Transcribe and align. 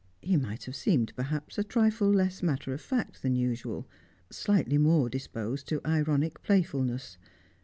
He 0.23 0.35
might 0.35 0.63
have 0.63 0.75
seemed, 0.75 1.15
perhaps, 1.15 1.59
a 1.59 1.63
trifle 1.63 2.09
less 2.11 2.41
matter 2.41 2.73
of 2.73 2.81
fact 2.81 3.21
than 3.21 3.35
usual, 3.35 3.87
slightly 4.31 4.79
more 4.79 5.09
disposed 5.11 5.67
to 5.67 5.81
ironic 5.87 6.41
playfulness. 6.41 7.19